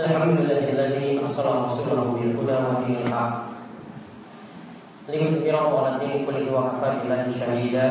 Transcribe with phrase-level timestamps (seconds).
[0.00, 3.34] الحمد لله الذي أرسل رسوله بالهدى ودين الحق.
[5.12, 7.88] ليظهره على الدين كله وكفى بالله شهيدا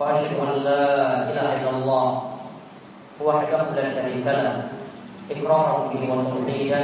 [0.00, 0.84] وأشهد أن لا
[1.30, 2.06] إله إلا الله
[3.22, 4.56] وحده لا شريك له
[5.30, 6.82] إكراما به وتوحيدا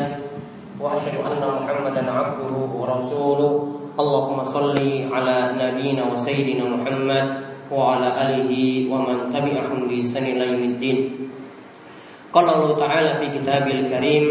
[0.81, 3.53] وأشهد أن محمدا عبده ورسوله
[4.01, 4.79] اللهم صل
[5.15, 7.27] على نبينا وسيدنا محمد
[7.73, 8.53] وعلى آله
[8.93, 10.99] ومن تبعهم بإحسان إلى يوم الدين
[12.36, 14.26] قال الله تعالى في كتابه الكريم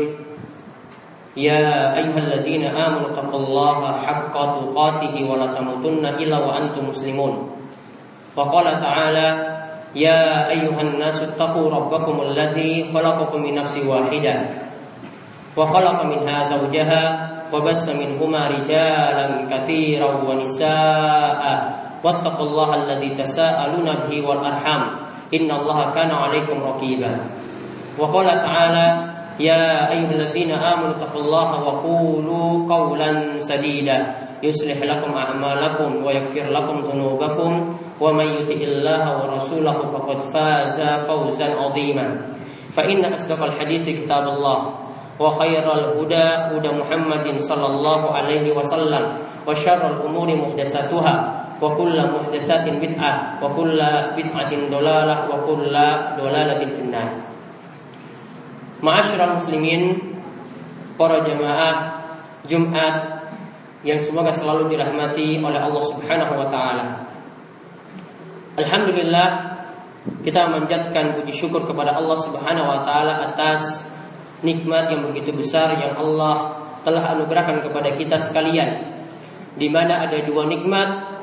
[1.36, 7.50] يا أيها الذين آمنوا اتقوا الله حق تقاته ولا تموتن إلا وأنتم مسلمون
[8.36, 9.28] وقال تعالى
[9.94, 14.34] يا أيها الناس اتقوا ربكم الذي خلقكم من نفس واحدة
[15.56, 17.02] وخلق منها زوجها
[17.52, 21.42] وبث منهما رجالا كثيرا ونساء
[22.04, 24.82] واتقوا الله الذي تساءلون به والأرحام
[25.34, 27.12] إن الله كان عليكم رقيبا
[27.99, 28.87] وقال تعالى
[29.39, 33.97] يا أيها الذين آمنوا اتقوا الله وقولوا قولا سديدا
[34.43, 37.51] يصلح لكم أعمالكم ويغفر لكم ذنوبكم
[38.01, 42.05] ومن يطع الله ورسوله فقد فاز فوزا عظيما.
[42.75, 44.57] فإن أصدق الحديث كتاب الله
[45.19, 49.03] وخير الهدى هدى محمد صلى الله عليه وسلم
[49.47, 51.15] وشر الأمور محدثاتها
[51.61, 53.79] وكل محدثات بدعة وكل
[54.17, 55.73] بدعة ضلالة وكل
[56.19, 57.09] ضلالة في النار.
[58.85, 59.97] Ma'asyiral muslimin
[60.93, 62.05] Para jamaah
[62.45, 63.25] Jumat
[63.81, 66.85] Yang semoga selalu dirahmati oleh Allah subhanahu wa ta'ala.
[68.61, 69.29] Alhamdulillah
[70.21, 73.81] Kita memanjatkan puji syukur kepada Allah subhanahu wa ta'ala Atas
[74.45, 78.93] nikmat yang begitu besar Yang Allah telah anugerahkan kepada kita sekalian.
[79.57, 81.17] Di mana ada dua nikmat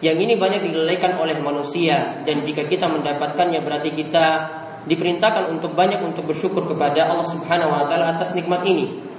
[0.00, 4.26] yang ini banyak dilalaikan oleh manusia dan jika kita mendapatkannya berarti kita
[4.88, 9.10] diperintahkan untuk banyak untuk bersyukur kepada Allah Subhanahu wa taala atas nikmat ini.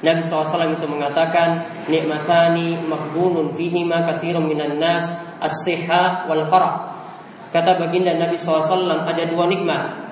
[0.00, 5.12] Nabi SAW itu mengatakan nikmatani maghbunun fihi ma katsirun minan nas
[5.44, 7.04] as-sihha wal farah.
[7.52, 10.08] Kata baginda Nabi SAW ada dua nikmat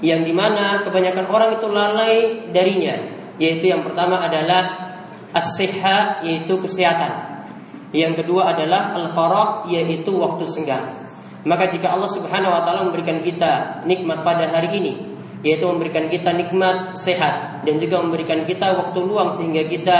[0.00, 2.14] yang di mana kebanyakan orang itu lalai
[2.52, 2.96] darinya
[3.36, 4.96] yaitu yang pertama adalah
[5.36, 7.36] as-sihha yaitu kesehatan
[7.94, 11.05] yang kedua adalah al-farah yaitu waktu senggang.
[11.46, 14.92] Maka jika Allah Subhanahu wa taala memberikan kita nikmat pada hari ini,
[15.46, 19.98] yaitu memberikan kita nikmat sehat dan juga memberikan kita waktu luang sehingga kita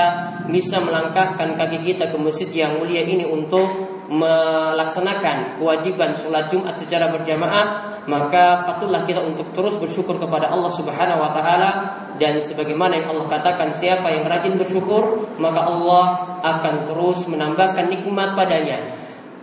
[0.50, 3.66] bisa melangkahkan kaki kita ke masjid yang mulia ini untuk
[4.10, 11.22] melaksanakan kewajiban sholat Jumat secara berjamaah, maka patutlah kita untuk terus bersyukur kepada Allah Subhanahu
[11.22, 11.70] wa taala
[12.16, 16.04] dan sebagaimana yang Allah katakan siapa yang rajin bersyukur, maka Allah
[16.42, 18.95] akan terus menambahkan nikmat padanya.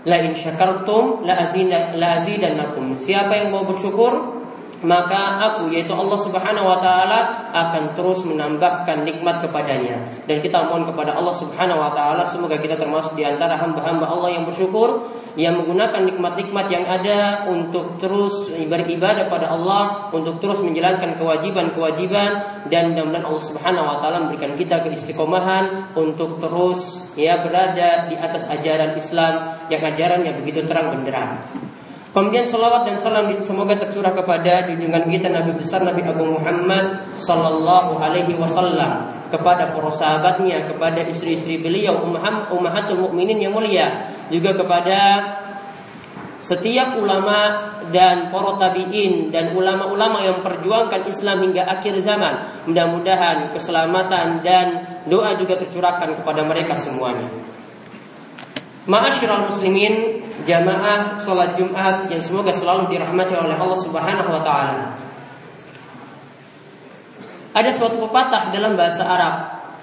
[0.04, 1.40] La in syakartum la
[2.20, 3.00] azidannakum.
[3.00, 4.44] Siapa yang mau bersyukur,
[4.84, 7.20] maka aku yaitu Allah Subhanahu wa taala
[7.56, 12.76] akan terus menambahkan nikmat kepadanya dan kita mohon kepada Allah Subhanahu wa taala semoga kita
[12.76, 15.08] termasuk di antara hamba-hamba Allah yang bersyukur
[15.40, 22.32] yang menggunakan nikmat-nikmat yang ada untuk terus beribadah pada Allah untuk terus menjalankan kewajiban-kewajiban
[22.68, 28.50] dan mudah-mudahan Allah Subhanahu wa taala memberikan kita keistiqomahan untuk terus ya berada di atas
[28.50, 31.42] ajaran Islam yang ajarannya begitu terang benderang.
[32.14, 37.98] Kemudian salawat dan salam semoga tercurah kepada junjungan kita Nabi besar Nabi Agung Muhammad Sallallahu
[37.98, 42.06] Alaihi Wasallam kepada para sahabatnya, kepada istri-istri beliau,
[42.54, 45.26] ummahatul mukminin yang mulia, juga kepada
[46.44, 52.68] setiap ulama dan para tabiin dan ulama-ulama yang perjuangkan Islam hingga akhir zaman.
[52.68, 54.68] Mudah-mudahan keselamatan dan
[55.08, 57.32] doa juga tercurahkan kepada mereka semuanya.
[58.84, 65.00] Ma'asyiral muslimin, jamaah sholat Jumat yang semoga selalu dirahmati oleh Allah Subhanahu wa taala.
[67.56, 69.36] Ada suatu pepatah dalam bahasa Arab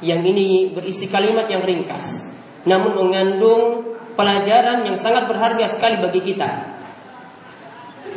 [0.05, 2.31] yang ini berisi kalimat yang ringkas
[2.69, 3.90] namun mengandung
[4.21, 6.77] pelajaran yang sangat berharga sekali bagi kita.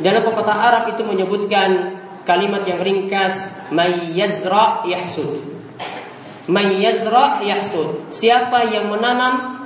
[0.04, 1.96] Dalam pepatah Arab itu menyebutkan
[2.28, 5.40] kalimat yang ringkas may yazra yahsud.
[6.44, 8.12] May yazra yahsud.
[8.12, 9.56] Siapa yang menanam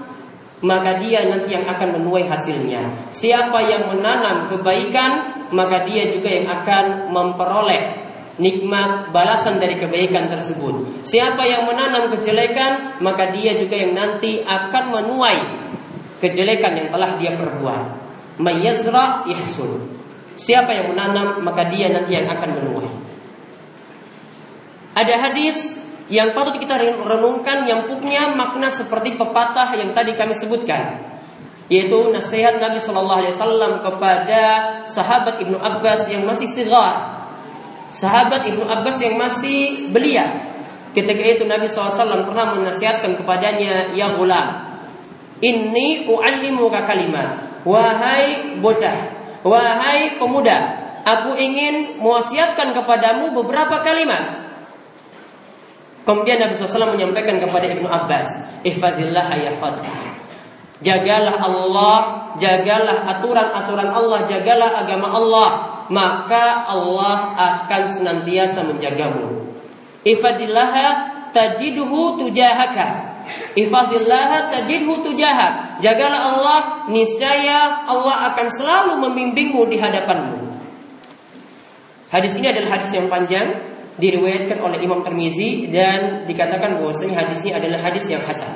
[0.59, 3.11] maka dia nanti yang akan menuai hasilnya.
[3.15, 7.83] Siapa yang menanam kebaikan, maka dia juga yang akan memperoleh
[8.43, 11.07] nikmat balasan dari kebaikan tersebut.
[11.07, 15.39] Siapa yang menanam kejelekan, maka dia juga yang nanti akan menuai
[16.19, 17.83] kejelekan yang telah dia perbuat.
[18.39, 19.99] Mayazra ihsun.
[20.39, 22.91] Siapa yang menanam, maka dia nanti yang akan menuai.
[24.95, 31.05] Ada hadis yang patut kita renungkan yang punya makna seperti pepatah yang tadi kami sebutkan
[31.69, 34.43] yaitu nasihat Nabi Shallallahu Alaihi Wasallam kepada
[34.89, 37.19] sahabat Ibnu Abbas yang masih sigar
[37.89, 40.49] sahabat Ibnu Abbas yang masih belia.
[40.93, 44.68] Ketika itu Nabi SAW pernah menasihatkan kepadanya, Ya gulam,
[45.39, 47.63] ini u'allimuka kalimat.
[47.67, 48.97] Wahai bocah,
[49.45, 50.59] wahai pemuda,
[51.05, 54.49] aku ingin mewasiatkan kepadamu beberapa kalimat.
[56.09, 59.93] Kemudian Nabi SAW menyampaikan kepada Ibnu Abbas, Ihfazillah ayafadka.
[60.81, 61.99] Jagalah Allah,
[62.41, 65.49] jagalah aturan-aturan Allah, jagalah agama Allah,
[65.93, 69.53] maka Allah akan senantiasa menjagamu.
[70.07, 70.73] Ihfazillah
[71.35, 73.08] tajiduhu tujahaka.
[73.59, 75.83] Ihfazillah tajidhu tujahak.
[75.83, 76.61] Jagalah Allah,
[76.91, 80.39] niscaya Allah akan selalu membimbingmu di hadapanmu.
[82.09, 87.83] Hadis ini adalah hadis yang panjang diriwayatkan oleh Imam Tirmizi dan dikatakan bahwasanya hadisnya adalah
[87.83, 88.49] hadis yang hasan.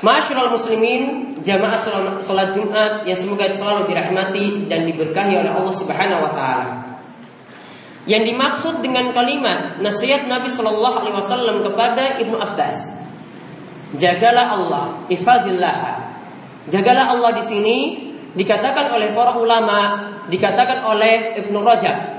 [0.00, 1.80] Masyarul muslimin, jamaah
[2.20, 6.93] salat Jumat yang semoga selalu dirahmati dan diberkahi oleh Allah Subhanahu wa taala.
[8.04, 13.00] Yang dimaksud dengan kalimat nasihat Nabi Shallallahu alaihi wasallam kepada Ibnu Abbas.
[13.96, 15.78] Jagalah Allah, ifazillah.
[16.68, 17.76] Jagalah Allah di sini
[18.36, 19.80] dikatakan oleh para ulama,
[20.28, 22.14] dikatakan oleh Ibnu Rajab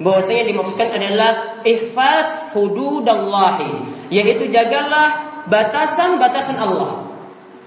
[0.00, 7.04] bahwasanya dimaksudkan adalah ihfaz hududallahi yaitu jagalah batasan-batasan Allah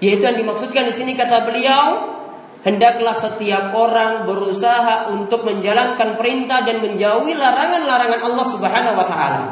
[0.02, 2.13] yaitu yang dimaksudkan di sini kata beliau
[2.64, 9.42] hendaklah setiap orang berusaha untuk menjalankan perintah dan menjauhi larangan-larangan Allah Subhanahu wa taala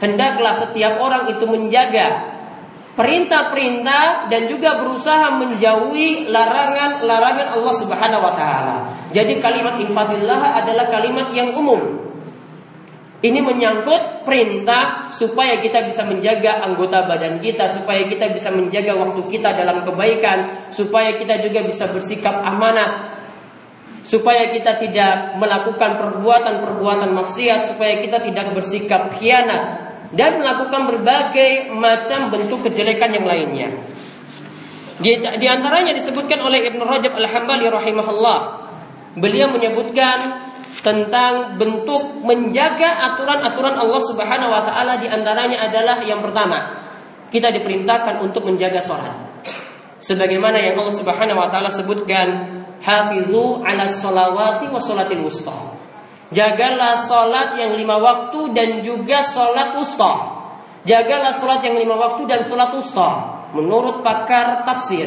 [0.00, 2.34] hendaklah setiap orang itu menjaga
[2.94, 8.76] perintah-perintah dan juga berusaha menjauhi larangan-larangan Allah Subhanahu wa taala.
[9.10, 12.13] Jadi kalimat infadillah adalah kalimat yang umum.
[13.24, 19.24] Ini menyangkut perintah supaya kita bisa menjaga anggota badan kita, supaya kita bisa menjaga waktu
[19.32, 23.16] kita dalam kebaikan, supaya kita juga bisa bersikap amanah,
[24.04, 32.28] supaya kita tidak melakukan perbuatan-perbuatan maksiat, supaya kita tidak bersikap khianat dan melakukan berbagai macam
[32.28, 33.72] bentuk kejelekan yang lainnya.
[35.00, 38.40] Di, di antaranya disebutkan oleh Ibnu Rajab Al-Hambali rahimahullah.
[39.16, 40.43] Beliau menyebutkan
[40.80, 46.82] tentang bentuk menjaga aturan-aturan Allah Subhanahu wa taala di antaranya adalah yang pertama,
[47.30, 49.14] kita diperintahkan untuk menjaga sholat.
[50.02, 52.26] Sebagaimana yang Allah Subhanahu wa taala sebutkan,
[52.82, 55.58] hafizu ala sholawati wa sholatil wusta.
[56.34, 60.12] Jagalah sholat yang lima waktu dan juga sholat wusta.
[60.82, 63.08] Jagalah sholat yang lima waktu dan sholat wusta.
[63.54, 65.06] Menurut pakar tafsir,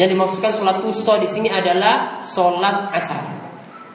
[0.00, 3.35] yang dimaksudkan sholat wusta di sini adalah sholat asar.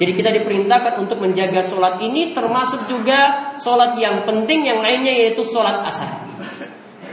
[0.02, 5.46] Jadi kita diperintahkan untuk menjaga sholat ini termasuk juga sholat yang penting yang lainnya yaitu
[5.46, 6.26] sholat asar.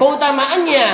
[0.01, 0.87] Keutamaannya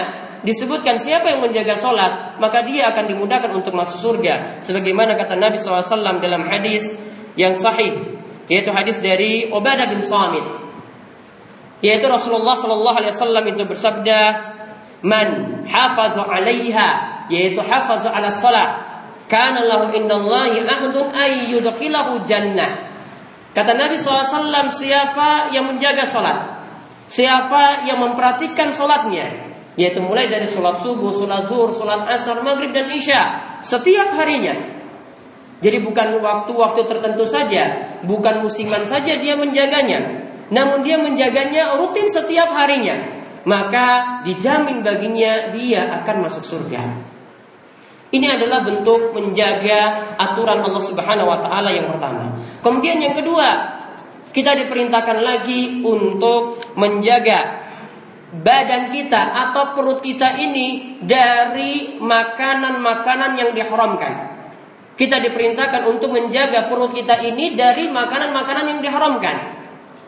[0.42, 4.58] disebutkan siapa yang menjaga sholat maka dia akan dimudahkan untuk masuk surga.
[4.66, 6.98] Sebagaimana kata Nabi SAW dalam hadis
[7.38, 7.94] yang sahih
[8.50, 10.42] yaitu hadis dari Ubadah bin Samit.
[11.78, 14.20] Yaitu Rasulullah Sallallahu Alaihi Wasallam itu bersabda,
[15.06, 18.83] "Man hafazu alaiha," yaitu hafazu ala salat
[19.24, 22.92] Kana lahu indallahi ahdun ayyudkhilahu jannah.
[23.54, 26.38] Kata Nabi SAW, siapa yang menjaga sholat?
[27.06, 29.54] Siapa yang memperhatikan sholatnya?
[29.78, 33.22] Yaitu mulai dari sholat subuh, sholat zuhur, sholat asar, maghrib, dan isya.
[33.62, 34.54] Setiap harinya.
[35.62, 37.96] Jadi bukan waktu-waktu tertentu saja.
[38.02, 40.28] Bukan musiman saja dia menjaganya.
[40.52, 43.22] Namun dia menjaganya rutin setiap harinya.
[43.46, 47.13] Maka dijamin baginya dia akan masuk surga.
[48.14, 52.30] Ini adalah bentuk menjaga aturan Allah Subhanahu wa taala yang pertama.
[52.62, 53.74] Kemudian yang kedua,
[54.30, 57.66] kita diperintahkan lagi untuk menjaga
[58.38, 64.14] badan kita atau perut kita ini dari makanan-makanan yang diharamkan.
[64.94, 69.58] Kita diperintahkan untuk menjaga perut kita ini dari makanan-makanan yang diharamkan.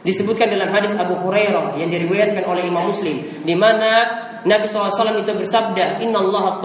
[0.06, 5.34] Disebutkan dalam hadis Abu Hurairah yang diriwayatkan oleh Imam Muslim, di mana Nabi SAW itu
[5.34, 6.62] bersabda, Inna Allah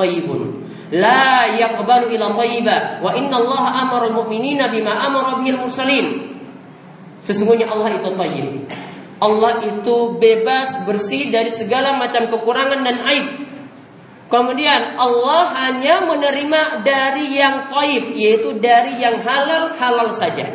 [0.91, 6.35] la yaqbalu ila thayyiba wa inna Allah amara al-mu'minina bima amara bihil mursalin.
[7.23, 8.47] Sesungguhnya Allah itu thayyib.
[9.21, 13.25] Allah itu bebas bersih dari segala macam kekurangan dan aib.
[14.31, 20.49] Kemudian Allah hanya menerima dari yang taib yaitu dari yang halal halal saja.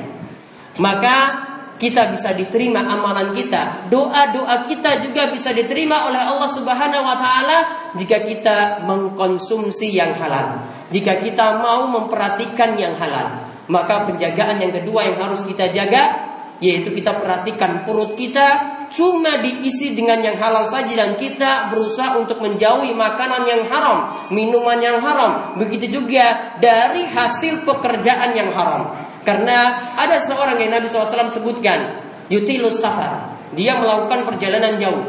[0.77, 7.17] Maka kita bisa diterima amalan kita, doa-doa kita juga bisa diterima oleh Allah Subhanahu wa
[7.17, 7.59] taala
[7.97, 10.65] jika kita mengkonsumsi yang halal.
[10.89, 16.89] Jika kita mau memperhatikan yang halal, maka penjagaan yang kedua yang harus kita jaga yaitu
[16.93, 22.93] kita perhatikan perut kita cuma diisi dengan yang halal saja dan kita berusaha untuk menjauhi
[22.95, 28.95] makanan yang haram, minuman yang haram, begitu juga dari hasil pekerjaan yang haram.
[29.27, 31.99] Karena ada seorang yang Nabi SAW sebutkan
[32.31, 33.35] yutilus safar.
[33.59, 35.03] Dia melakukan perjalanan jauh.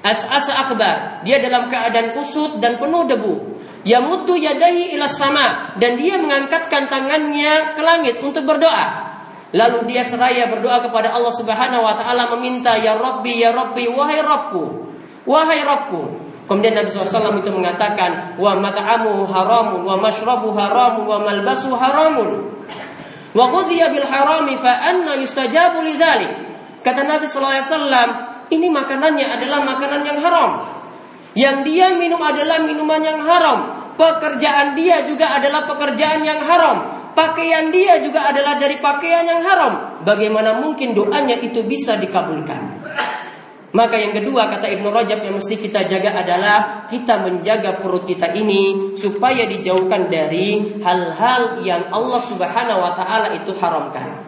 [0.00, 3.34] As-asa akbar, dia dalam keadaan kusut dan penuh debu.
[3.84, 9.09] Yamutu yadahi ila sama dan dia mengangkatkan tangannya ke langit untuk berdoa.
[9.50, 14.22] Lalu dia seraya berdoa kepada Allah Subhanahu wa taala meminta ya Rabbi ya Rabbi wahai
[14.22, 14.64] Rabbku.
[15.26, 16.02] Wahai Rabbku.
[16.46, 22.50] Kemudian Nabi SAW itu mengatakan wa mat'amu haramun wa mashrabu haramun wa malbasu haramun.
[23.30, 26.50] Wa qudhiya bil harami fa anna yustajabu lidzalik.
[26.82, 27.70] Kata Nabi SAW,
[28.50, 30.50] ini makanannya adalah makanan yang haram.
[31.38, 33.58] Yang dia minum adalah minuman yang haram.
[33.94, 36.99] Pekerjaan dia juga adalah pekerjaan yang haram.
[37.10, 40.02] Pakaian dia juga adalah dari pakaian yang haram.
[40.06, 42.80] Bagaimana mungkin doanya itu bisa dikabulkan?
[43.70, 48.34] Maka yang kedua kata Ibnu Rajab yang mesti kita jaga adalah kita menjaga perut kita
[48.34, 54.26] ini supaya dijauhkan dari hal-hal yang Allah Subhanahu wa taala itu haramkan.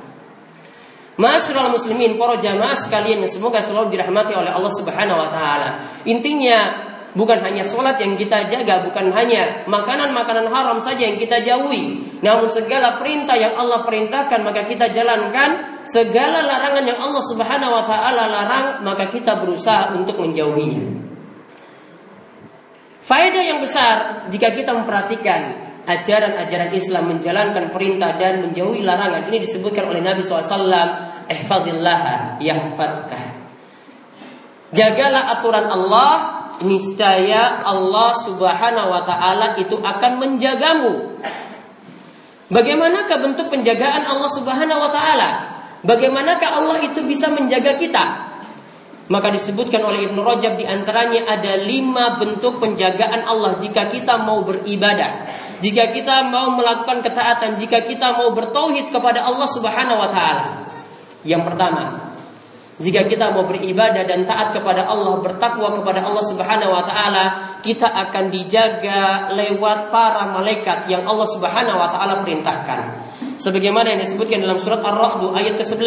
[1.18, 5.68] Masyarul muslimin, para jamaah sekalian yang semoga selalu dirahmati oleh Allah Subhanahu wa taala.
[6.06, 12.00] Intinya bukan hanya sholat yang kita jaga, bukan hanya makanan-makanan haram saja yang kita jauhi.
[12.24, 17.84] Namun segala perintah yang Allah perintahkan maka kita jalankan, segala larangan yang Allah Subhanahu wa
[17.84, 21.02] taala larang maka kita berusaha untuk menjauhinya.
[23.02, 29.90] Faedah yang besar jika kita memperhatikan ajaran-ajaran Islam menjalankan perintah dan menjauhi larangan ini disebutkan
[29.90, 33.24] oleh Nabi SAW ihfadillah yahfadkah
[34.70, 41.18] jagalah aturan Allah niscaya Allah Subhanahu wa taala itu akan menjagamu.
[42.52, 45.30] Bagaimanakah bentuk penjagaan Allah Subhanahu wa taala?
[45.82, 48.32] Bagaimanakah Allah itu bisa menjaga kita?
[49.10, 53.58] Maka disebutkan oleh Ibnu Rajab di antaranya ada lima bentuk penjagaan Allah.
[53.58, 55.26] Jika kita mau beribadah
[55.62, 60.46] jika kita mau melakukan ketaatan, jika kita mau bertauhid kepada Allah Subhanahu wa taala.
[61.22, 62.11] Yang pertama,
[62.80, 67.24] jika kita mau beribadah dan taat kepada Allah, bertakwa kepada Allah Subhanahu wa taala,
[67.60, 72.80] kita akan dijaga lewat para malaikat yang Allah Subhanahu wa taala perintahkan.
[73.36, 75.84] Sebagaimana yang disebutkan dalam surat Ar-Ra'd ayat ke-11.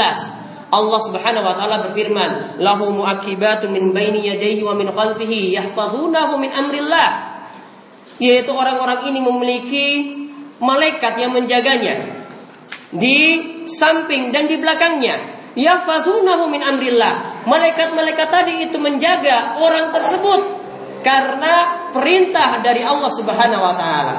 [0.69, 6.53] Allah Subhanahu wa taala berfirman, "Lahu muaqibatun min baini yadayhi wa min khalfihi yahfazunahu min
[6.53, 7.35] amrillah."
[8.19, 9.87] yaitu orang-orang ini memiliki
[10.63, 12.23] malaikat yang menjaganya
[12.95, 13.19] di
[13.67, 15.34] samping dan di belakangnya.
[15.55, 17.47] Yahfazunahu min amrillah.
[17.47, 20.41] Malaikat-malaikat tadi itu menjaga orang tersebut
[20.99, 24.15] karena perintah dari Allah Subhanahu wa taala.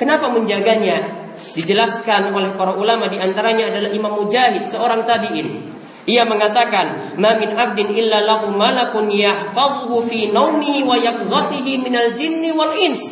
[0.00, 1.20] Kenapa menjaganya?
[1.36, 5.76] Dijelaskan oleh para ulama di antaranya adalah Imam Mujahid, seorang tabi'in.
[6.08, 12.56] Ia mengatakan, "Ma min 'abdin illa lahu malakun yahfazuhu fi naumihi wa yaqzatihi minal jinni
[12.56, 13.04] wal ins."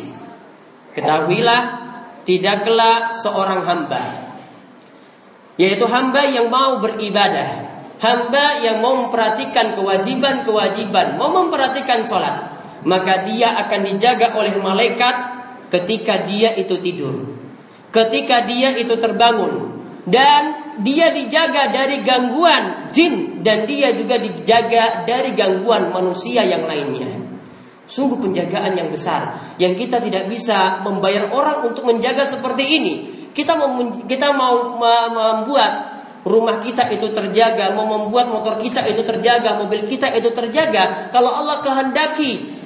[0.97, 1.61] Ketahuilah
[2.25, 4.28] tidaklah seorang hamba
[5.59, 7.67] yaitu hamba yang mau beribadah,
[7.99, 12.55] hamba yang mau memperhatikan kewajiban-kewajiban, mau memperhatikan sholat,
[12.87, 15.15] maka dia akan dijaga oleh malaikat
[15.67, 17.27] ketika dia itu tidur,
[17.91, 25.35] ketika dia itu terbangun, dan dia dijaga dari gangguan jin dan dia juga dijaga dari
[25.35, 27.19] gangguan manusia yang lainnya.
[27.89, 32.93] Sungguh penjagaan yang besar yang kita tidak bisa membayar orang untuk menjaga seperti ini.
[33.39, 33.71] Kita mau
[34.03, 34.75] kita mau
[35.15, 35.71] membuat
[36.27, 41.07] rumah kita itu terjaga, mau membuat motor kita itu terjaga, mobil kita itu terjaga.
[41.15, 42.59] Kalau Allah kehendaki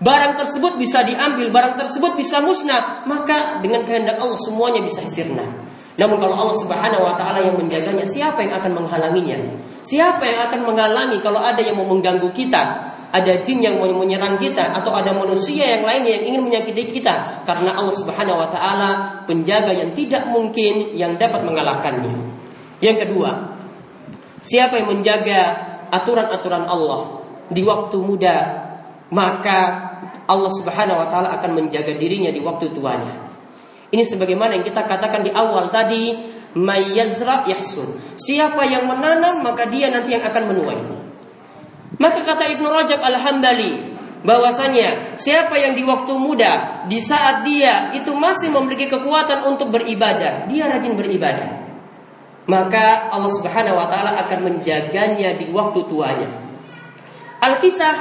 [0.00, 5.44] barang tersebut bisa diambil, barang tersebut bisa musnah, maka dengan kehendak Allah semuanya bisa sirna.
[6.00, 9.36] Namun kalau Allah Subhanahu wa taala yang menjaganya, siapa yang akan menghalanginya?
[9.84, 12.96] Siapa yang akan menghalangi kalau ada yang mau mengganggu kita?
[13.10, 17.42] Ada jin yang mau menyerang kita atau ada manusia yang lainnya yang ingin menyakiti kita
[17.42, 18.90] karena Allah Subhanahu wa taala
[19.26, 22.14] penjaga yang tidak mungkin yang dapat mengalahkannya.
[22.78, 23.58] Yang kedua,
[24.40, 25.40] siapa yang menjaga
[25.90, 28.36] aturan-aturan Allah di waktu muda,
[29.10, 29.58] maka
[30.30, 33.26] Allah Subhanahu wa taala akan menjaga dirinya di waktu tuanya.
[33.90, 36.14] Ini sebagaimana yang kita katakan di awal tadi,
[36.54, 38.14] mayyazra yahsun.
[38.14, 40.99] Siapa yang menanam maka dia nanti yang akan menuai.
[42.00, 43.92] Maka kata Ibnu Rajab Al-Hambali
[44.24, 50.48] bahwasanya siapa yang di waktu muda di saat dia itu masih memiliki kekuatan untuk beribadah,
[50.48, 51.60] dia rajin beribadah.
[52.48, 56.28] Maka Allah Subhanahu wa taala akan menjaganya di waktu tuanya.
[57.44, 57.94] Al-Kisah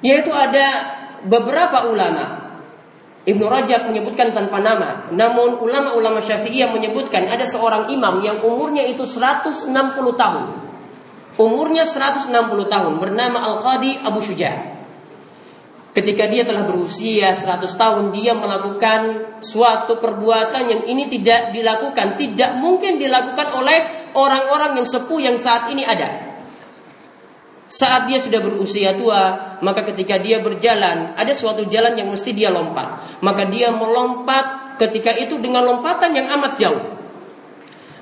[0.00, 0.96] yaitu ada
[1.28, 2.48] beberapa ulama
[3.28, 9.04] Ibnu Rajab menyebutkan tanpa nama, namun ulama-ulama Syafi'iyah menyebutkan ada seorang imam yang umurnya itu
[9.04, 9.68] 160
[10.16, 10.67] tahun.
[11.38, 12.34] Umurnya 160
[12.66, 14.74] tahun bernama Al-Qadi Abu Syuja.
[15.94, 19.00] Ketika dia telah berusia 100 tahun dia melakukan
[19.38, 25.70] suatu perbuatan yang ini tidak dilakukan, tidak mungkin dilakukan oleh orang-orang yang sepuh yang saat
[25.70, 26.26] ini ada.
[27.70, 32.50] Saat dia sudah berusia tua, maka ketika dia berjalan, ada suatu jalan yang mesti dia
[32.50, 33.22] lompat.
[33.22, 36.97] Maka dia melompat ketika itu dengan lompatan yang amat jauh.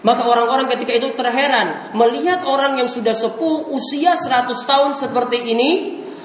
[0.07, 5.71] Maka orang-orang ketika itu terheran melihat orang yang sudah sepuh usia 100 tahun seperti ini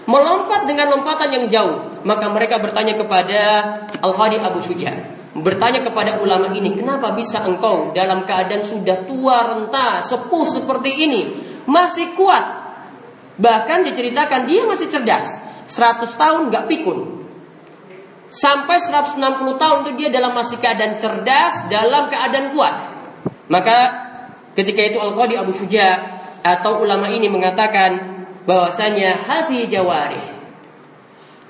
[0.06, 2.06] melompat dengan lompatan yang jauh.
[2.06, 3.42] Maka mereka bertanya kepada
[4.06, 4.94] Al-Hadi Abu Syuja.
[5.34, 11.22] Bertanya kepada ulama ini, kenapa bisa engkau dalam keadaan sudah tua renta, sepuh seperti ini,
[11.66, 12.62] masih kuat
[13.42, 15.26] Bahkan diceritakan dia masih cerdas.
[15.66, 17.26] 100 tahun gak pikun.
[18.32, 19.18] Sampai 160
[19.60, 22.76] tahun itu dia dalam masih keadaan cerdas, dalam keadaan kuat.
[23.52, 23.78] Maka
[24.56, 26.00] ketika itu Al-Qadi Abu Syuja
[26.40, 30.42] atau ulama ini mengatakan bahwasanya hati jawarih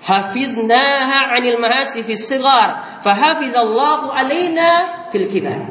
[0.01, 5.62] hafiznaha 'anil mahasi fi sigar fahafizallahu alaina fil kibar.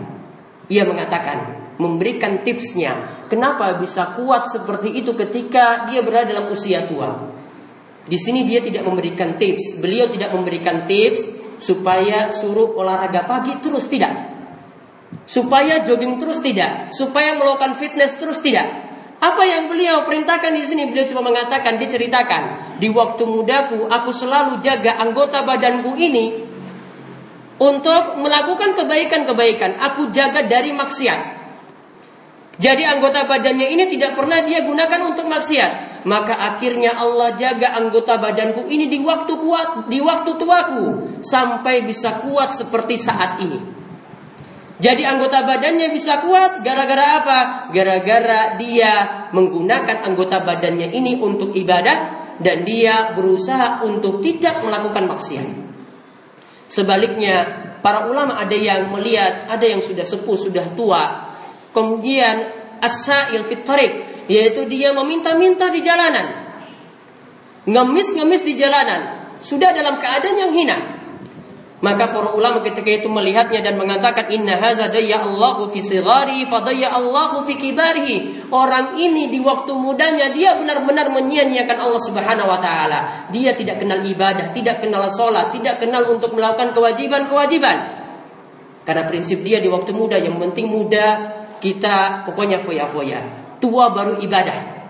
[0.71, 3.27] Ia mengatakan memberikan tipsnya.
[3.27, 7.31] Kenapa bisa kuat seperti itu ketika dia berada dalam usia tua?
[8.07, 9.83] Di sini dia tidak memberikan tips.
[9.83, 11.27] Beliau tidak memberikan tips
[11.59, 14.30] supaya suruh olahraga pagi terus tidak.
[15.31, 16.91] Supaya jogging terus tidak.
[16.91, 18.67] Supaya melakukan fitness terus tidak.
[19.23, 20.91] Apa yang beliau perintahkan di sini?
[20.91, 22.75] Beliau cuma mengatakan, diceritakan.
[22.83, 26.51] Di waktu mudaku, aku selalu jaga anggota badanku ini
[27.63, 29.79] untuk melakukan kebaikan-kebaikan.
[29.93, 31.39] Aku jaga dari maksiat.
[32.61, 36.05] Jadi anggota badannya ini tidak pernah dia gunakan untuk maksiat.
[36.11, 40.87] Maka akhirnya Allah jaga anggota badanku ini di waktu kuat, di waktu tuaku
[41.23, 43.80] sampai bisa kuat seperti saat ini.
[44.81, 47.39] Jadi anggota badannya bisa kuat gara-gara apa?
[47.69, 55.49] Gara-gara dia menggunakan anggota badannya ini untuk ibadah dan dia berusaha untuk tidak melakukan maksiat.
[56.73, 57.45] Sebaliknya,
[57.85, 61.31] para ulama ada yang melihat, ada yang sudah sepuh, sudah tua,
[61.71, 62.51] Kemudian
[62.83, 66.51] asail fitarik yaitu dia meminta-minta di jalanan.
[67.67, 70.78] Ngemis-ngemis di jalanan, sudah dalam keadaan yang hina.
[71.80, 76.93] Maka para ulama ketika itu melihatnya dan mengatakan inna haza daya Allahu fi sigari fadaya
[76.93, 78.52] Allahu fi kibarihi.
[78.52, 83.32] Orang ini di waktu mudanya dia benar-benar menyia-nyiakan Allah Subhanahu wa taala.
[83.32, 87.78] Dia tidak kenal ibadah, tidak kenal salat, tidak kenal untuk melakukan kewajiban-kewajiban.
[88.84, 91.32] Karena prinsip dia di waktu muda yang penting muda
[91.64, 93.21] kita pokoknya foya-foya.
[93.56, 94.84] Tua baru ibadah.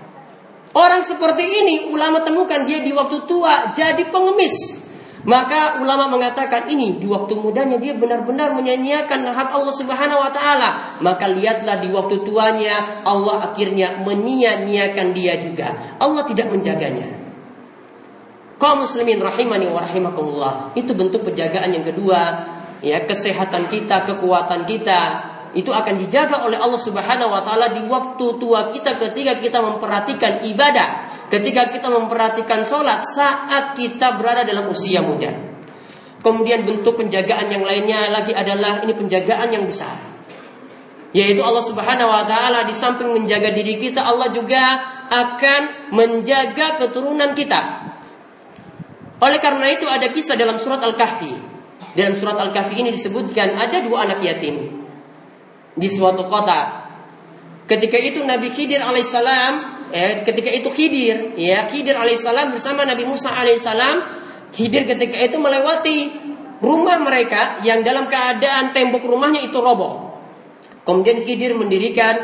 [0.74, 4.79] Orang seperti ini ulama temukan dia di waktu tua jadi pengemis.
[5.20, 10.96] Maka ulama mengatakan ini di waktu mudanya dia benar-benar menyanyiakan hak Allah Subhanahu wa taala.
[11.04, 15.96] Maka lihatlah di waktu tuanya Allah akhirnya menyia-nyiakan dia juga.
[16.00, 17.20] Allah tidak menjaganya.
[18.56, 20.72] Kaum muslimin rahimani wa rahimakumullah.
[20.76, 22.20] Itu bentuk penjagaan yang kedua,
[22.80, 28.26] ya kesehatan kita, kekuatan kita, itu akan dijaga oleh Allah Subhanahu wa taala di waktu
[28.38, 35.02] tua kita ketika kita memperhatikan ibadah, ketika kita memperhatikan sholat saat kita berada dalam usia
[35.02, 35.34] muda.
[36.20, 39.98] Kemudian bentuk penjagaan yang lainnya lagi adalah ini penjagaan yang besar.
[41.10, 44.62] Yaitu Allah Subhanahu wa taala di samping menjaga diri kita, Allah juga
[45.10, 47.90] akan menjaga keturunan kita.
[49.18, 51.50] Oleh karena itu ada kisah dalam surat Al-Kahfi.
[51.98, 54.79] Dalam surat Al-Kahfi ini disebutkan ada dua anak yatim
[55.74, 56.90] di suatu kota.
[57.70, 59.52] Ketika itu Nabi Khidir alaihissalam,
[59.94, 63.96] eh, ketika itu Khidir, ya Khidir alaihissalam bersama Nabi Musa alaihissalam,
[64.50, 65.98] Khidir ketika itu melewati
[66.58, 70.18] rumah mereka yang dalam keadaan tembok rumahnya itu roboh.
[70.82, 72.18] Kemudian Khidir mendirikan,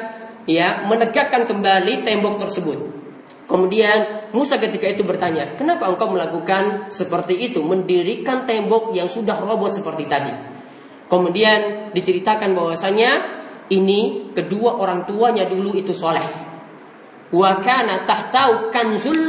[0.50, 2.78] ya menegakkan kembali tembok tersebut.
[3.46, 9.70] Kemudian Musa ketika itu bertanya, kenapa engkau melakukan seperti itu, mendirikan tembok yang sudah roboh
[9.70, 10.55] seperti tadi?
[11.06, 13.10] Kemudian diceritakan bahwasanya
[13.70, 16.46] ini kedua orang tuanya dulu itu soleh.
[17.26, 19.26] Wa kana tahtau kanzul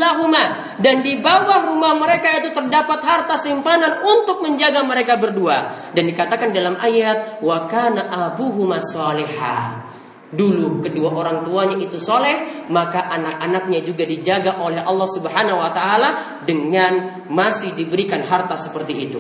[0.78, 6.54] dan di bawah rumah mereka itu terdapat harta simpanan untuk menjaga mereka berdua dan dikatakan
[6.54, 9.90] dalam ayat wa kana abuhuma salihah.
[10.28, 16.10] Dulu kedua orang tuanya itu soleh, maka anak-anaknya juga dijaga oleh Allah Subhanahu wa taala
[16.44, 19.20] dengan masih diberikan harta seperti itu.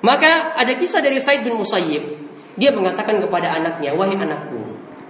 [0.00, 2.04] Maka ada kisah dari Said bin Musayyib.
[2.56, 4.58] Dia mengatakan kepada anaknya, wahai anakku,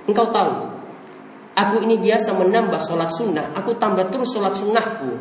[0.06, 0.70] engkau tahu,
[1.54, 5.18] aku ini biasa menambah sholat sunnah, aku tambah terus sholat sunnahku.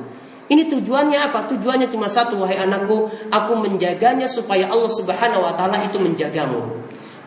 [0.50, 1.46] Ini tujuannya apa?
[1.46, 6.66] Tujuannya cuma satu, wahai anakku, aku menjaganya supaya Allah Subhanahu Wa Taala itu menjagamu.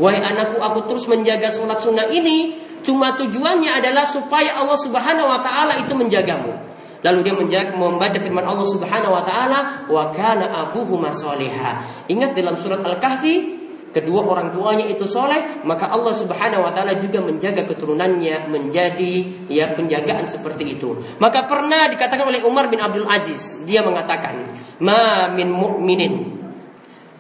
[0.03, 5.41] Wahai anakku, aku terus menjaga sholat sunnah ini, cuma tujuannya adalah supaya Allah Subhanahu Wa
[5.43, 6.72] Taala itu menjagamu.
[7.03, 9.59] Lalu dia menjaga, membaca firman Allah Subhanahu wa taala,
[9.91, 11.11] "Wa kana abuhuma
[12.07, 13.63] Ingat dalam surat Al-Kahfi
[13.93, 19.15] kedua orang tuanya itu soleh, maka Allah Subhanahu wa taala juga menjaga keturunannya menjadi
[19.53, 20.97] ya penjagaan seperti itu.
[21.21, 24.49] Maka pernah dikatakan oleh Umar bin Abdul Aziz, dia mengatakan,
[24.81, 26.15] "Ma min mu'minin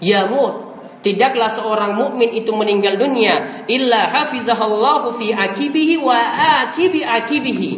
[0.00, 6.14] yamut Tidaklah seorang mukmin itu meninggal dunia illa hafizahallahu fi akibihi wa
[6.62, 7.70] akibi akibihi.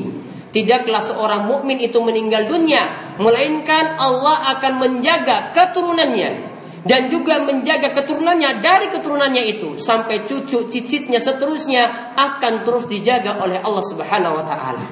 [0.54, 8.60] Tidaklah seorang mukmin itu meninggal dunia melainkan Allah akan menjaga keturunannya dan juga menjaga keturunannya
[8.60, 14.86] dari keturunannya itu sampai cucu cicitnya seterusnya akan terus dijaga oleh Allah Subhanahu wa taala.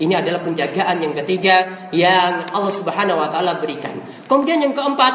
[0.00, 3.94] Ini adalah penjagaan yang ketiga yang Allah Subhanahu wa taala berikan.
[4.26, 5.14] Kemudian yang keempat,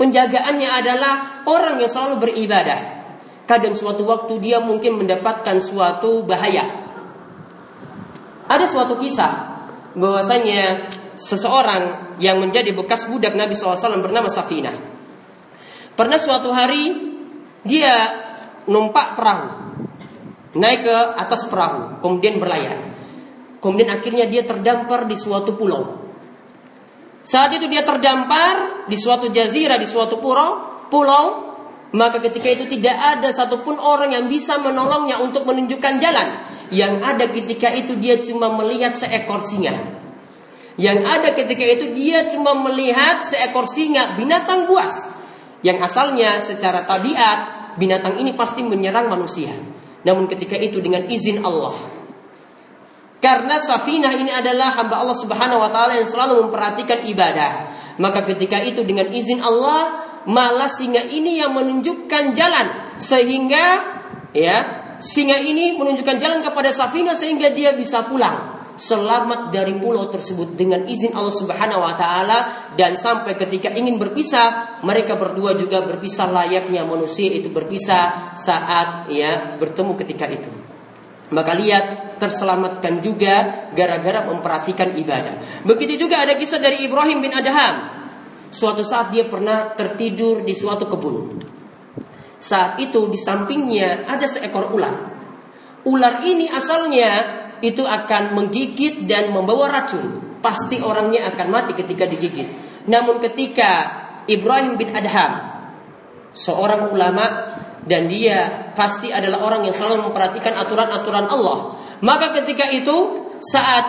[0.00, 3.02] penjagaannya adalah orang yang selalu beribadah.
[3.44, 6.79] Kadang suatu waktu dia mungkin mendapatkan suatu bahaya.
[8.50, 9.62] Ada suatu kisah
[9.94, 14.74] bahwasanya seseorang yang menjadi bekas budak Nabi SAW bernama Safinah.
[15.94, 16.90] Pernah suatu hari
[17.62, 17.94] dia
[18.66, 19.46] numpak perahu,
[20.58, 22.90] naik ke atas perahu, kemudian berlayar.
[23.60, 26.00] Kemudian akhirnya dia terdampar di suatu pulau.
[27.20, 31.49] Saat itu dia terdampar di suatu jazirah, di suatu pulau, pulau,
[31.90, 36.28] maka ketika itu tidak ada satupun orang yang bisa menolongnya untuk menunjukkan jalan.
[36.70, 39.74] Yang ada ketika itu dia cuma melihat seekor singa.
[40.78, 45.02] Yang ada ketika itu dia cuma melihat seekor singa, binatang buas
[45.66, 49.50] yang asalnya secara tabiat binatang ini pasti menyerang manusia.
[50.06, 51.76] Namun ketika itu dengan izin Allah.
[53.20, 57.52] Karena Safinah ini adalah hamba Allah Subhanahu wa taala yang selalu memperhatikan ibadah.
[58.00, 62.66] Maka ketika itu dengan izin Allah malah singa ini yang menunjukkan jalan
[63.00, 63.64] sehingga
[64.36, 64.56] ya
[65.00, 70.88] singa ini menunjukkan jalan kepada Safinah sehingga dia bisa pulang selamat dari pulau tersebut dengan
[70.88, 72.38] izin Allah Subhanahu wa taala
[72.80, 79.60] dan sampai ketika ingin berpisah mereka berdua juga berpisah layaknya manusia itu berpisah saat ya
[79.60, 80.48] bertemu ketika itu.
[81.30, 85.62] Maka lihat terselamatkan juga gara-gara memperhatikan ibadah.
[85.62, 87.99] Begitu juga ada kisah dari Ibrahim bin Adham.
[88.50, 91.38] Suatu saat dia pernah tertidur di suatu kebun.
[92.40, 94.96] Saat itu di sampingnya ada seekor ular.
[95.86, 97.10] Ular ini asalnya
[97.62, 100.38] itu akan menggigit dan membawa racun.
[100.40, 102.48] Pasti orangnya akan mati ketika digigit.
[102.88, 103.70] Namun ketika
[104.24, 105.32] Ibrahim bin Adham,
[106.32, 107.24] seorang ulama
[107.84, 111.58] dan dia pasti adalah orang yang selalu memperhatikan aturan-aturan Allah.
[112.00, 113.84] Maka ketika itu saat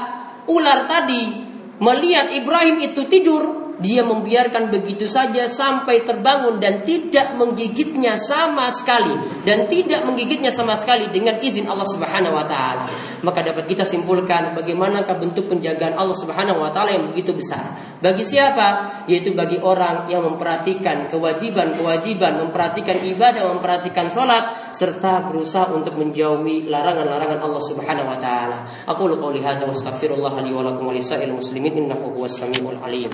[0.47, 1.47] ular tadi
[1.79, 9.11] melihat Ibrahim itu tidur, dia membiarkan begitu saja sampai terbangun dan tidak menggigitnya sama sekali
[9.43, 12.87] dan tidak menggigitnya sama sekali dengan izin Allah Subhanahu wa taala.
[13.25, 17.77] Maka dapat kita simpulkan bagaimanakah bentuk penjagaan Allah Subhanahu wa taala yang begitu besar.
[18.01, 19.01] Bagi siapa?
[19.05, 27.41] Yaitu bagi orang yang memperhatikan kewajiban-kewajiban, memperhatikan ibadah, memperhatikan sholat serta berusaha untuk menjauhi larangan-larangan
[27.41, 28.57] Allah Subhanahu wa taala.
[28.89, 30.93] Aku qouli hadza wa astaghfirullah li wa lakum wa
[31.33, 33.09] muslimin innahu huwas samiul alim.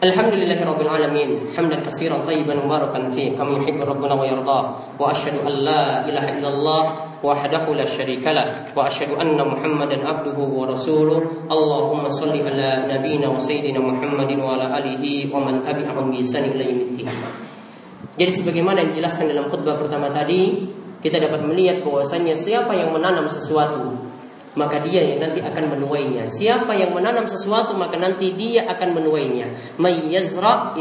[0.00, 4.64] الحمد لله رب العالمين حمدا كثيرا طيبا مباركا فيه كما يحب ربنا ويرضاه
[5.00, 6.82] واشهد ان لا اله الا الله
[7.24, 14.30] وحده لا شريك له واشهد ان محمدا عبده ورسوله اللهم صل على نبينا وسيدنا محمد
[14.38, 17.08] وعلى اله ومن تبعهم باحسان الى يوم الدين
[18.16, 20.72] Jadi sebagaimana yang dijelaskan dalam khutbah pertama tadi,
[21.04, 23.92] kita dapat melihat bahwasanya siapa yang menanam sesuatu
[24.53, 26.27] maka dia yang nanti akan menuainya.
[26.27, 29.77] Siapa yang menanam sesuatu maka nanti dia akan menuainya.
[29.79, 30.75] Mayyazra.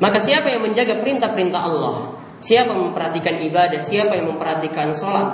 [0.00, 5.28] Maka siapa yang menjaga perintah-perintah Allah, siapa yang memperhatikan ibadah, siapa yang memperhatikan sholat,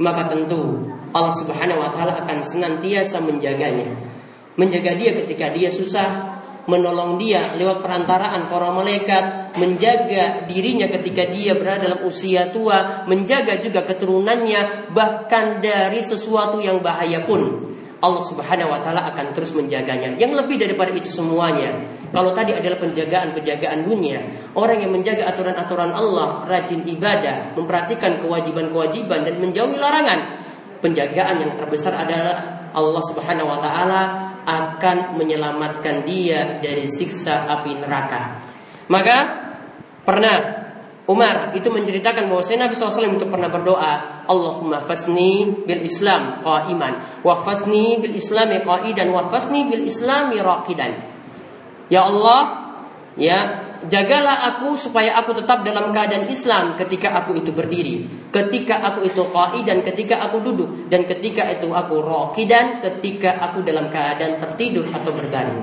[0.00, 3.92] maka tentu Allah Subhanahu wa taala akan senantiasa menjaganya.
[4.56, 11.58] Menjaga dia ketika dia susah, menolong dia lewat perantaraan para malaikat, menjaga dirinya ketika dia
[11.58, 17.70] berada dalam usia tua, menjaga juga keturunannya bahkan dari sesuatu yang bahaya pun.
[18.02, 20.18] Allah Subhanahu wa taala akan terus menjaganya.
[20.18, 24.18] Yang lebih daripada itu semuanya, kalau tadi adalah penjagaan-penjagaan dunia,
[24.58, 30.18] orang yang menjaga aturan-aturan Allah, rajin ibadah, memperhatikan kewajiban-kewajiban dan menjauhi larangan,
[30.82, 34.31] penjagaan yang terbesar adalah Allah Subhanahu wa taala
[34.82, 38.42] akan menyelamatkan dia dari siksa api neraka.
[38.90, 39.16] Maka
[40.02, 40.66] pernah
[41.06, 47.46] Umar itu menceritakan bahwa Nabi SAW itu pernah berdoa, Allahumma fasni bil Islam qaiman, wa
[47.46, 50.98] fasni bil Islami qaidan, wa fasni bil Islami raqidan.
[51.86, 52.42] Ya Allah,
[53.14, 53.38] ya
[53.88, 59.22] jagalah aku supaya aku tetap dalam keadaan Islam ketika aku itu berdiri, ketika aku itu
[59.32, 64.38] qai dan ketika aku duduk dan ketika itu aku roki dan ketika aku dalam keadaan
[64.38, 65.62] tertidur atau berbaring.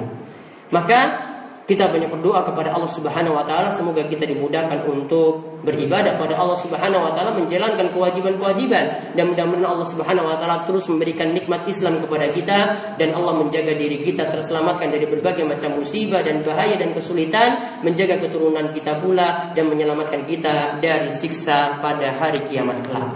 [0.70, 1.29] Maka
[1.70, 3.70] kita banyak berdoa kepada Allah Subhanahu wa taala.
[3.70, 9.14] Semoga kita dimudahkan untuk beribadah pada Allah Subhanahu wa taala menjalankan kewajiban-kewajiban.
[9.14, 12.60] Dan mudah-mudahan Allah Subhanahu wa taala terus memberikan nikmat Islam kepada kita
[12.98, 18.18] dan Allah menjaga diri kita terselamatkan dari berbagai macam musibah dan bahaya dan kesulitan menjaga
[18.18, 23.14] keturunan kita pula dan menyelamatkan kita dari siksa pada hari kiamat kelak.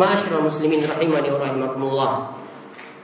[0.00, 2.39] Ma'asyiral muslimin rahimani wa rahimakumullah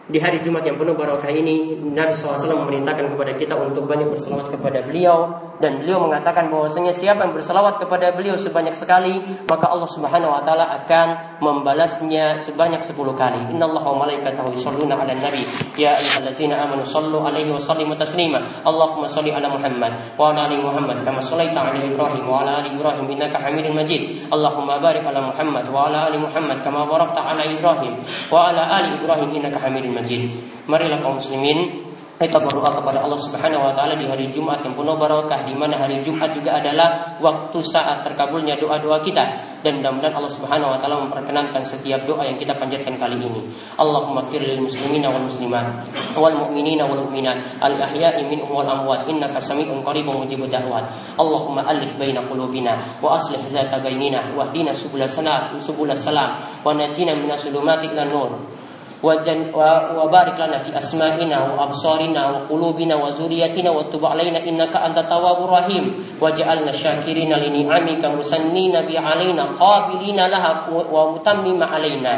[0.07, 4.55] di hari Jumat yang penuh barokah ini Nabi SAW memerintahkan kepada kita untuk banyak berselawat
[4.55, 9.88] kepada beliau dan beliau mengatakan bahwasanya siapa yang berselawat kepada beliau sebanyak sekali maka Allah
[9.88, 13.40] Subhanahu wa taala akan membalasnya sebanyak 10 kali.
[13.57, 15.45] Innallaha wa malaikatahu yusholluna 'alan nabi
[15.77, 18.40] ya ayyuhallazina amanu sallu 'alaihi wa sallimu taslima.
[18.64, 22.77] Allahumma shalli 'ala Muhammad wa 'ala ali Muhammad kama shallaita 'ala Ibrahim wa 'ala ali
[22.77, 24.29] Ibrahim innaka Hamidum Majid.
[24.29, 27.97] Allahumma barik 'ala Muhammad wa 'ala ali Muhammad kama barakta 'ala Ibrahim
[28.29, 30.29] wa 'ala ali Ibrahim innaka Hamidum Majid.
[30.66, 31.86] Marilah kaum muslimin
[32.16, 35.76] kita berdoa kepada Allah Subhanahu wa taala di hari Jumat yang penuh barokah di mana
[35.76, 39.24] hari Jumat juga adalah waktu saat terkabulnya doa-doa kita
[39.61, 43.52] dan mudah-mudahan Allah Subhanahu wa taala memperkenankan setiap doa yang kita panjatkan kali ini.
[43.76, 45.85] Allahumma fir lil muslimina wal muslimat
[46.16, 50.88] wal mu'minina wal mu'minat al ahya'i minhum wal amwat innaka sami'un qaribun mujibud da'wat.
[51.20, 57.12] Allahumma alif baina qulubina wa aslih zata bainina wahdina subul salam subul salam wa najina
[57.12, 58.56] minas sulumati ila nur
[59.06, 59.46] وجن
[59.98, 65.84] وبارك لنا في أسمائنا وأبصارنا وقلوبنا وذريتنا وتب علينا إنك أنت التواب الرحيم
[66.22, 70.52] وجعلنا شاكرين لنعمك مسنين علينا قابلين لها
[70.91, 72.13] ومتمم علينا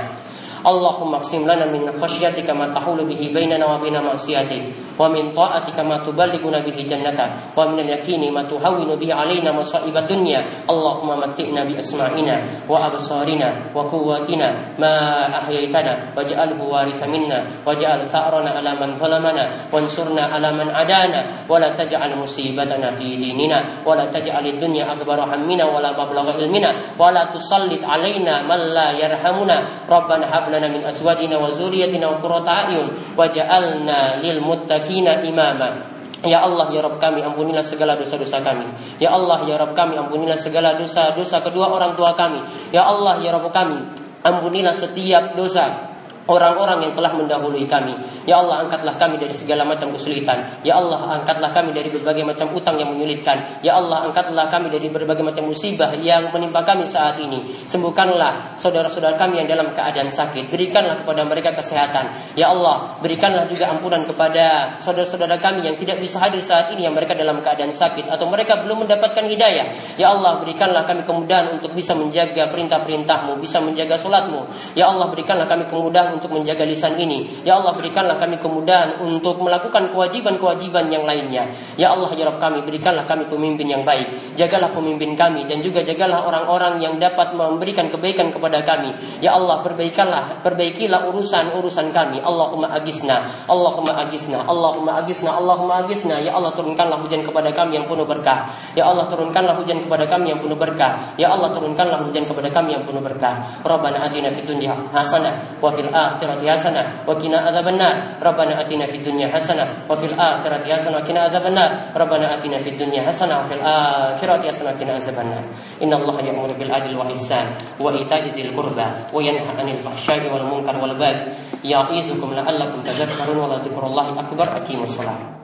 [0.68, 4.64] اللهم اقسم لنا من خشيتك ما تحول به بيننا وبين معصيتك
[4.99, 10.11] wa min ta'atika ma tuballighuna bihi jannata wa min al-yaqini ma tuhawwinu bihi alaina masa'ibad
[10.11, 10.43] dunya.
[10.67, 18.59] Allahumma matti'na bi asma'ina wa absarina wa quwwatina ma ahyaitana waj'alhu warisa minna waj'al tha'rana
[18.59, 24.11] ala man zalamana wansurna ala man adana wa la taj'al musibatana fi dinina wa la
[24.11, 29.87] taj'al ad-dunya akbara hammina wa la mablagha ilmina wa la tusallit alaina man la yarhamuna.
[29.87, 36.43] Rabbana hab lana min azwajina wa zurriyyatina qurrata a'yun waj'alna lil muttaqin sakina imama Ya
[36.43, 38.67] Allah ya Rabb kami ampunilah segala dosa-dosa kami.
[38.99, 42.43] Ya Allah ya Rabb kami ampunilah segala dosa-dosa kedua orang tua kami.
[42.75, 43.79] Ya Allah ya Rabb kami
[44.27, 45.88] ampunilah setiap dosa
[46.29, 47.97] orang-orang yang telah mendahului kami.
[48.29, 50.61] Ya Allah, angkatlah kami dari segala macam kesulitan.
[50.61, 53.65] Ya Allah, angkatlah kami dari berbagai macam utang yang menyulitkan.
[53.65, 57.65] Ya Allah, angkatlah kami dari berbagai macam musibah yang menimpa kami saat ini.
[57.65, 60.53] Sembuhkanlah saudara-saudara kami yang dalam keadaan sakit.
[60.53, 62.37] Berikanlah kepada mereka kesehatan.
[62.37, 66.93] Ya Allah, berikanlah juga ampunan kepada saudara-saudara kami yang tidak bisa hadir saat ini yang
[66.93, 69.97] mereka dalam keadaan sakit atau mereka belum mendapatkan hidayah.
[69.97, 74.45] Ya Allah, berikanlah kami kemudahan untuk bisa menjaga perintah-perintahmu, bisa menjaga sholatmu.
[74.77, 77.47] Ya Allah, berikanlah kami kemudahan untuk menjaga lisan ini.
[77.47, 81.55] Ya Allah berikanlah kami kemudahan untuk melakukan kewajiban-kewajiban yang lainnya.
[81.79, 84.35] Ya Allah ya Rabb kami berikanlah kami pemimpin yang baik.
[84.35, 88.91] Jagalah pemimpin kami dan juga jagalah orang-orang yang dapat memberikan kebaikan kepada kami.
[89.23, 92.19] Ya Allah perbaikanlah perbaikilah urusan-urusan kami.
[92.21, 93.47] Allahumma agisna.
[93.47, 94.43] Allahumma agisna.
[94.43, 95.31] Allahumma agisna.
[95.39, 96.19] Allahumma agisna.
[96.19, 98.51] Ya Allah turunkanlah hujan kepada kami yang penuh berkah.
[98.75, 101.15] Ya Allah turunkanlah hujan kepada kami yang penuh berkah.
[101.15, 103.63] Ya Allah turunkanlah hujan kepada kami yang penuh berkah.
[103.63, 107.97] Rabbana atina fid dunya hasanah wa fil الآخرة حسنة وقنا عذاب النار.
[108.23, 111.71] ربنا أتنا في الدنيا حسنة وفي الآخرة حسنة وقنا عذاب النار.
[111.97, 115.45] ربنا أتنا في الدنيا حسنة وفي الآخرة حسنة وقنا عذاب النار.
[115.83, 117.47] إن الله يأمر بالعدل والإحسان
[117.81, 121.23] وإيتاء ذي القربى وينهى عن الفحشاء والمنكر والبغي
[121.65, 125.38] يعظكم لعلكم تذكرون ولذكر الله أكبر أقيموا الصلاة.